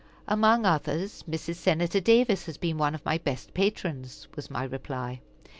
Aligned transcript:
"Among 0.27 0.65
others, 0.65 1.23
Mrs. 1.29 1.57
Senator 1.57 1.99
Davis 1.99 2.47
has 2.47 2.57
been 2.57 2.79
one 2.79 2.95
of 2.95 3.05
my 3.05 3.19
best 3.19 3.53
patrons," 3.53 4.27
was 4.35 4.49
my 4.49 4.63
reply. 4.63 5.21